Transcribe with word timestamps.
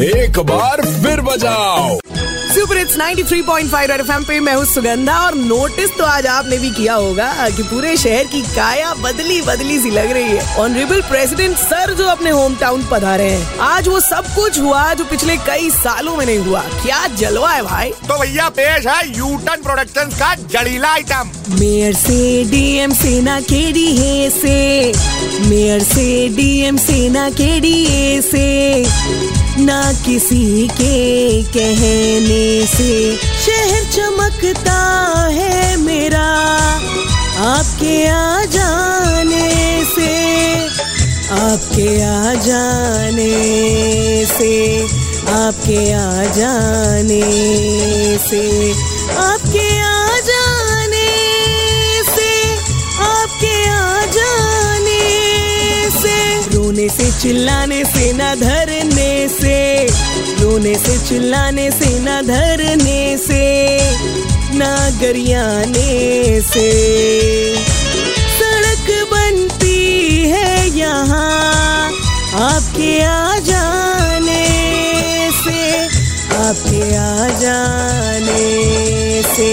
एक 0.00 0.38
बार 0.38 0.82
फिर 0.82 1.20
बजाओ। 1.20 1.98
सुपर 2.68 2.80
इट्स 2.80 2.96
93.5 2.96 3.86
रेड 3.88 4.00
एफएम 4.00 4.24
पे 4.24 4.38
मैं 4.40 4.54
हूँ 4.54 4.64
सुगंधा 4.64 5.18
और 5.18 5.34
नोटिस 5.34 5.90
तो 5.98 6.04
आज 6.04 6.26
आपने 6.26 6.56
भी 6.58 6.70
किया 6.70 6.94
होगा 6.94 7.48
कि 7.48 7.62
पूरे 7.62 7.96
शहर 7.96 8.24
की 8.24 8.40
काया 8.46 8.92
बदली 8.94 9.40
बदली 9.42 9.78
सी 9.80 9.90
लग 9.90 10.10
रही 10.12 10.36
है। 10.36 10.56
ऑनरेबल 10.60 11.00
प्रेसिडेंट 11.02 11.56
सर 11.56 11.94
जो 11.94 12.06
अपने 12.06 12.30
होम 12.30 12.56
टाउन 12.56 12.84
पधारे 12.90 13.30
हैं 13.30 13.58
आज 13.68 13.88
वो 13.88 14.00
सब 14.00 14.26
कुछ 14.34 14.58
हुआ 14.60 14.82
जो 14.94 15.04
पिछले 15.04 15.36
कई 15.46 15.70
सालों 15.70 16.16
में 16.16 16.24
नहीं 16.26 16.38
हुआ। 16.38 16.60
क्या 16.82 17.06
जलवा 17.16 17.52
है 17.52 17.62
भाई? 17.62 17.90
तो 18.02 18.18
भैया 18.20 18.48
पेश 18.50 18.86
है 18.86 19.00
यूटन 19.18 19.62
प्रोडक्शन 19.62 20.16
का 20.18 20.34
जड़ीला 20.52 20.92
आइटम 20.92 21.30
मेयर 21.60 21.94
से 21.94 22.44
डीएम 22.50 22.94
सेना 22.94 23.40
के 23.40 23.64
डी 23.72 24.30
से। 24.30 24.92
मेयर 25.48 25.82
से 25.84 26.28
डीएम 26.36 26.76
सेना 26.76 27.28
के 27.30 27.58
डी 27.60 27.76
से। 28.22 29.37
ना 29.58 29.92
किसी 30.06 30.68
के 30.68 31.42
कहने 31.42 32.66
से 32.66 33.16
शहर 33.16 33.84
चमकता 33.92 34.80
है 35.32 35.76
मेरा। 35.76 36.26
आपके 37.48 38.08
आ 38.08 38.44
जाने 38.44 39.50
से, 39.94 40.12
आपके 41.38 41.88
आ 42.02 42.34
जाने 42.46 43.30
से, 44.26 44.54
आपके 45.32 45.92
आ 45.92 46.24
जाने 46.38 47.22
से, 48.28 48.72
आपके 49.18 49.68
आ 49.80 50.18
जाने 50.30 51.08
से, 52.10 52.30
आपके 53.04 53.54
आ 53.68 54.06
जाने 54.18 55.02
से। 56.00 56.16
रोने 56.56 56.88
से, 56.88 57.10
चिल्लाने 57.20 57.84
से, 57.84 58.12
न 58.12 58.34
से 58.40 58.77
चिल्लाने 61.08 61.70
से, 61.70 61.98
ना 61.98 62.20
धरने 62.22 63.16
से, 63.18 63.44
ना 64.58 64.72
गरियाने 65.00 66.40
से। 66.40 66.68
सड़क 68.38 68.90
बनती 69.12 70.28
है 70.30 70.68
यहाँ 70.76 71.88
आपके 72.40 72.90
आ 73.04 73.38
जाने 73.48 74.44
से, 75.40 75.62
आपके 76.44 76.82
आ 76.96 77.28
जाने 77.40 78.44
से, 79.32 79.50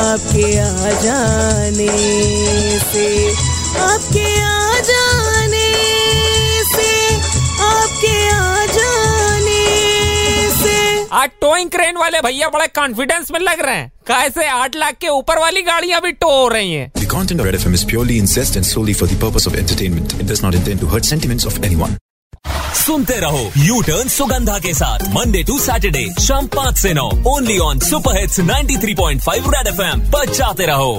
आपके 0.00 0.58
आ 0.58 0.90
जाने 1.04 1.92
से, 2.88 3.06
आपके 3.84 4.26
आ 4.40 4.80
जाने 4.80 5.49
आज 11.18 11.30
टोइंग 11.40 11.70
क्रेन 11.70 11.96
वाले 11.98 12.20
भैया 12.24 12.48
बड़े 12.48 12.66
कॉन्फिडेंस 12.78 13.30
में 13.32 13.38
लग 13.40 13.60
रहे 13.66 13.74
हैं 13.76 13.90
कैसे 14.08 14.46
आठ 14.48 14.76
लाख 14.76 14.96
के 15.00 15.08
ऊपर 15.08 15.38
वाली 15.38 15.62
गाड़ियाँ 15.62 16.00
भी 16.02 16.12
टो 16.22 16.30
हो 16.40 16.46
रही 16.48 16.72
हैं 16.72 16.90
The 17.00 17.08
content 17.14 17.40
of 17.44 17.48
Red 17.48 17.58
FM 17.60 17.74
is 17.78 17.84
purely 17.92 18.18
incest 18.24 18.58
and 18.60 18.68
solely 18.70 18.94
for 19.00 19.08
the 19.12 19.18
purpose 19.24 19.48
of 19.50 19.56
entertainment. 19.62 20.14
It 20.24 20.28
does 20.32 20.42
not 20.46 20.58
intend 20.60 20.80
to 20.84 20.90
hurt 20.94 21.10
sentiments 21.14 21.48
of 21.52 21.58
anyone. 21.70 21.96
सुनते 22.76 23.18
रहो 23.20 23.40
यू 23.56 23.80
टर्न 23.86 24.08
सुगंधा 24.08 24.58
के 24.66 24.72
साथ 24.74 25.02
मंडे 25.14 25.42
टू 25.48 25.58
सैटरडे 25.60 26.04
शाम 26.26 26.46
पाँच 26.54 26.78
से 26.78 26.92
नौ 26.94 27.08
only 27.34 27.58
on 27.64 27.78
super 27.88 28.18
hits 28.20 28.40
93.5 28.40 29.48
red 29.54 29.66
FM 29.74 30.00
बजाते 30.14 30.66
रहो 30.66 30.92